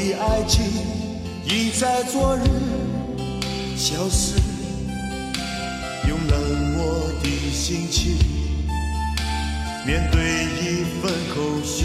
[0.00, 0.64] 的爱情
[1.44, 2.42] 已在昨日
[3.76, 4.40] 消失，
[6.08, 6.84] 用冷漠
[7.22, 8.16] 的心情
[9.86, 11.84] 面对一份空虚。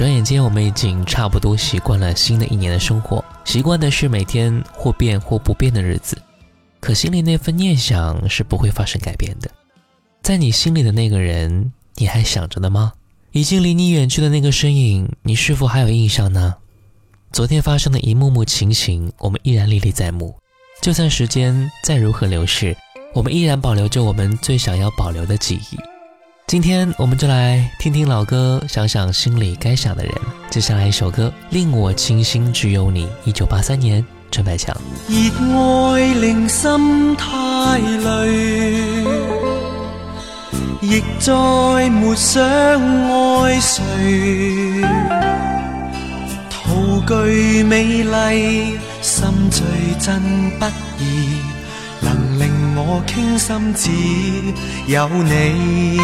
[0.00, 6.16] 转眼间，我们已经差不多习惯了新的一年的生活，习惯的是每天或变或不变的日子，
[6.80, 9.50] 可心里那份念想是不会发生改变的。
[10.22, 12.94] 在你心里的那个人，你还想着呢吗？
[13.32, 16.54] 已经离你远去的那个身影，你是否还有印象呢？
[17.30, 20.34] 昨天发生的一幕幕情形，我们依然历历在目。
[20.80, 22.74] 就算时间再如何流逝，
[23.12, 25.89] 我们依然保留着我们最想要保留的记忆。
[26.50, 30.12] 今天我们就来听听老歌，想想心里该想的人。
[30.50, 34.76] 接下来一首歌，《令我倾心只有你》，一九八三年，陈百强。
[35.06, 35.56] 热
[35.92, 38.66] 爱令心太累，
[40.80, 41.32] 亦再
[41.88, 44.82] 没想爱谁。
[46.50, 49.62] 陶具美丽，心最
[50.00, 50.20] 真
[50.58, 50.66] 不。
[52.92, 53.90] 我倾心只
[54.92, 55.96] 有你，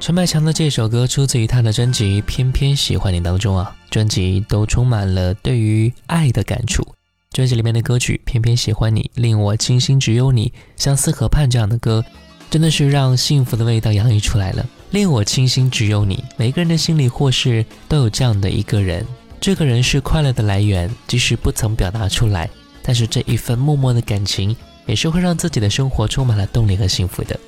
[0.00, 6.82] 陈百强的这首歌出自于他的专辑《偏偏喜欢你》当中啊，专辑都充满了对于爱的感触。
[7.30, 10.46] 专辑里面的歌曲《偏偏喜欢你》、《令我倾心只有你》、
[10.82, 12.02] 《相思河畔》这样的歌。
[12.50, 16.22] 真的是让幸福的味道洋溢出来了，令我倾心只有你。
[16.36, 19.06] 每个人的心里或是都有这样的一个人，
[19.40, 22.50] 这个人是快乐的来源，即使不曾表达出来，
[22.82, 24.54] 但是这一份默默的感情
[24.84, 27.38] 也是会让自己的生活充满了动力和幸福的。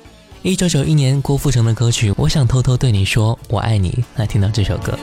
[0.41, 4.97] 一九九一年，郭富城的歌曲《我想偷偷对你说我爱你》，来听到这首歌。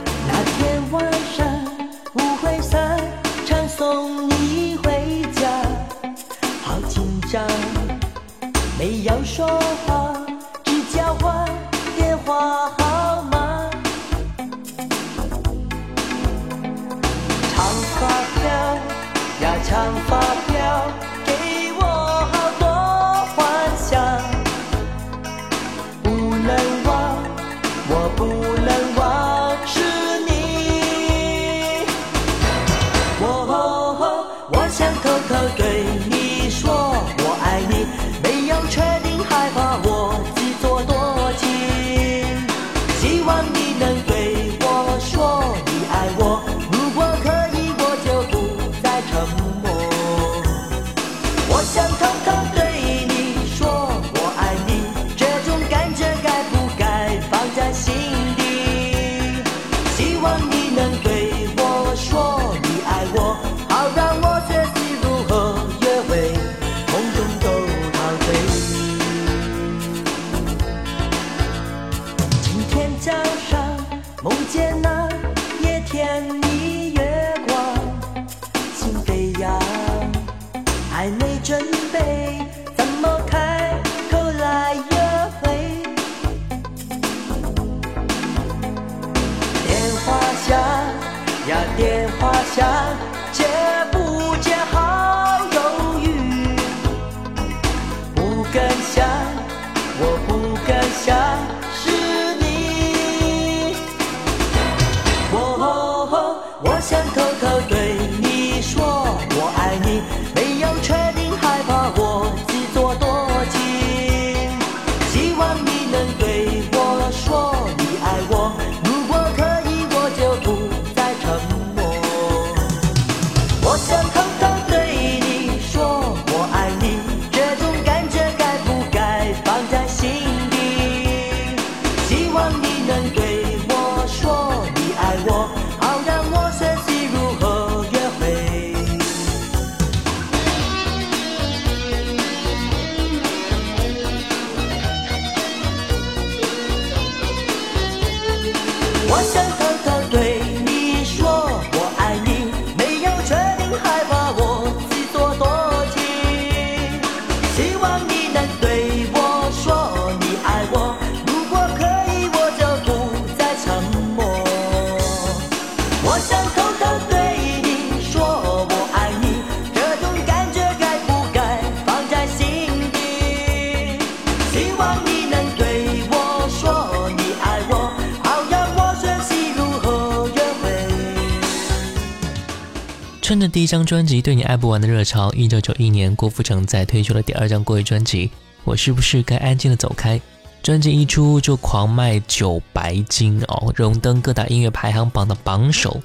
[183.61, 185.31] 一张专辑对你爱不完的热潮。
[185.33, 188.27] 一九九一年，郭富城在推出了第二张国语专辑
[188.63, 190.17] 《我是不是该安静的走开》，
[190.63, 196.01] 专辑一出就狂卖九白金哦，荣登各大音乐排行榜的榜首。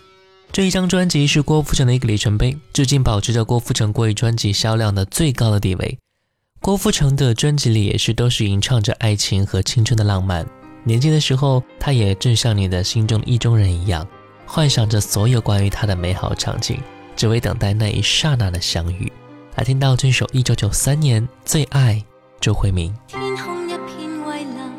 [0.53, 5.99] 这一张专辑是郭富城的一个里程碑，至今保持着郭富城国语专辑销量的最高的地位。
[6.61, 10.47] 郭富城的专辑里也是都是吟唱着爱情和青春的浪漫。
[10.85, 14.07] 年轻的时候，他也正像你的心中意中人一样，
[14.47, 16.79] 幻想着所有关于他的美好场景。
[17.17, 19.11] 只为等待那一刹那的相遇
[19.57, 22.03] 来听到这首一九九三年最爱
[22.41, 24.71] 周慧敏天空一片蔚蓝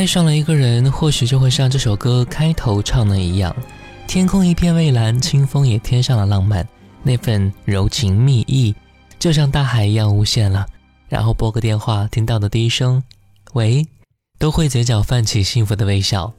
[0.00, 3.54] 爱上了一个人，或许就会像这首歌开头唱的一样，
[4.06, 6.64] 天空一片蔚蓝，清风也添上了浪漫，
[7.02, 8.72] 那份柔情蜜意，
[9.18, 10.64] 就像大海一样无限了。
[11.08, 13.02] 然后拨个电话，听到的第一声
[13.54, 13.84] “喂”，
[14.38, 16.32] 都会嘴角泛起幸福的微笑。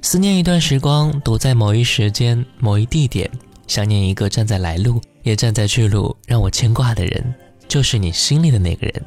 [0.00, 3.28] 思念一段时光，躲在某一时间、某一地点，
[3.66, 7.34] 想念一个站在来路也站在去路，让我牵挂的人，
[7.66, 9.02] 就是你心里的那个人。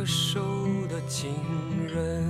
[0.00, 0.38] 分手
[0.88, 1.30] 的情
[1.86, 2.24] 人，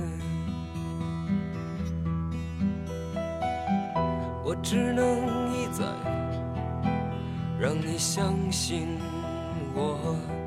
[4.43, 5.85] 我只能一再
[7.57, 8.99] 让你相信
[9.73, 10.40] 我。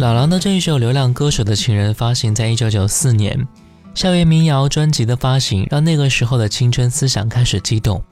[0.00, 3.46] 老狼的这一首《流浪歌手的情人》发行在一九九四年，
[3.94, 8.02] 校园民谣专辑的发行让那个时候的青春思想开始激动。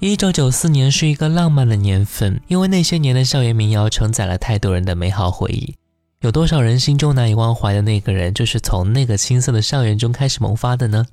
[0.00, 5.74] 一九九四年是一个浪漫的年份，因为那些年的校园民谣承载了太多人的美好回忆。
[6.20, 11.06] 有多少人心中难以忘怀的那个人，就是从那个青涩的校园中开始萌发的呢？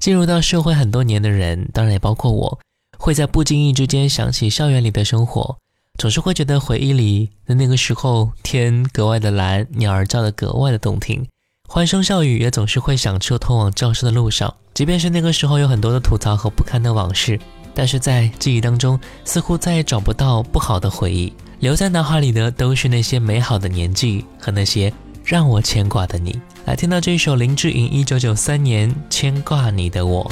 [0.00, 2.60] 进入到社会很多年的人，当然也包括我，
[2.96, 5.56] 会在不经意之间想起校园里的生活。
[5.98, 11.24] 总是会觉得回忆里的那个时候，天格外的蓝，鸟儿叫的格外的动听，
[11.68, 14.52] 欢声笑语也总是会响彻通往教室的路上。
[14.74, 17.38] 即便是那个时候有很多的吐槽和不堪的往事，
[17.72, 24.92] 但是在记忆当中，似乎再也找不到不好的回忆，留在脑海里的都是那些美好的年纪和那些
[25.24, 26.40] 让我牵挂的你。
[26.64, 30.24] 来，听到这首林志颖一九九三年《牵挂你的我》。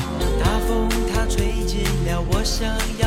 [0.42, 2.66] 大风它吹进了我想
[2.98, 3.01] 要。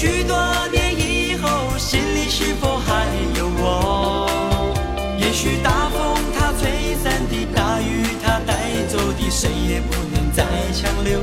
[0.00, 0.34] 许多
[0.72, 3.04] 年以后，心里是否还
[3.36, 4.72] 有我？
[5.18, 8.56] 也许大风它吹散的，大雨它带
[8.88, 11.20] 走的，谁也不能再强留。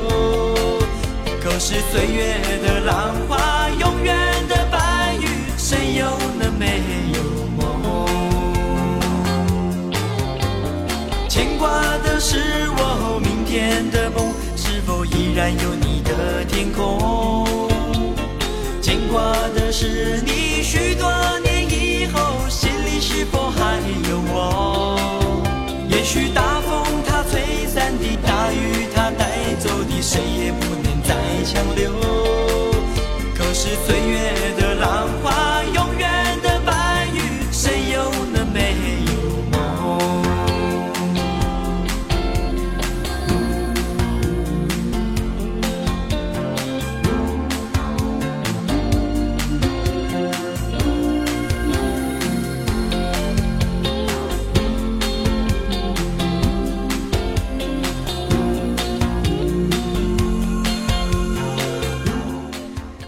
[1.41, 4.15] 可是岁月的浪花，永远
[4.47, 6.05] 的白云，谁又
[6.39, 6.79] 能没
[7.13, 7.21] 有
[7.57, 8.05] 梦？
[11.27, 12.37] 牵挂的是
[12.77, 17.46] 我，明天的梦是否依然有你的天空？
[19.11, 23.77] 挂的是你，许多年以后，心里是否还
[24.09, 25.41] 有我？
[25.89, 29.27] 也许大风它吹散的，大雨它带
[29.59, 31.15] 走的，谁也不能再
[31.45, 31.91] 强留。
[33.35, 34.46] 可是岁月。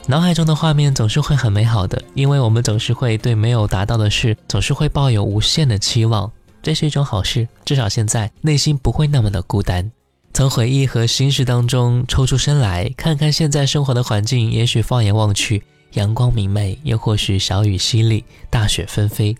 [0.10, 6.32] 脑海中的画面总是会很美好的，因为我们总是会对没有达到的事总是会抱有无限的期望，
[6.64, 9.92] 这是一种好事，至少现在内心不会那么的孤单。
[10.34, 15.62] 从回忆和心事当中抽出身来看看现在生活的环境，也许放眼望去
[15.94, 19.38] 阳光明媚，又或许小雨淅沥，大雪纷飞。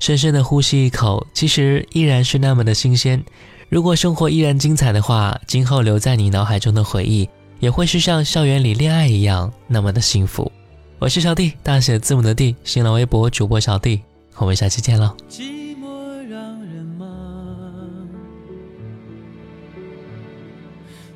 [0.00, 3.22] 深深的呼吸一口，其实依然是那么的新鲜。
[3.68, 7.28] 如果生活依然精彩的话，今后留在你脑海中的回忆。
[7.60, 10.50] 也会是像校园里恋爱一样那么的幸福。
[10.98, 14.00] 我是小弟，大写字母的弟，新浪微博主播小弟，
[14.36, 15.16] 我们下期见了。
[15.28, 15.84] 寂寞
[16.28, 18.08] 让人忙，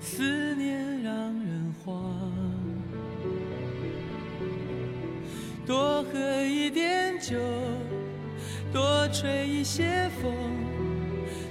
[0.00, 1.94] 思念让人慌，
[5.64, 7.36] 多喝一点酒，
[8.72, 10.32] 多吹一些风，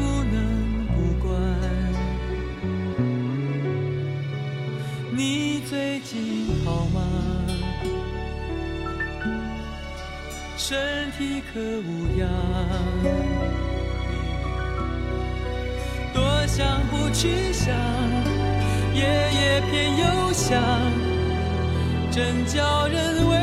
[10.66, 12.30] 身体可无恙？
[16.14, 17.76] 多想不去想，
[18.94, 20.62] 夜夜偏又想，
[22.10, 23.28] 真叫人。
[23.30, 23.43] 为。